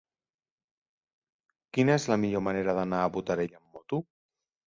[1.77, 4.01] Quina és la millor manera d'anar a Botarell amb moto?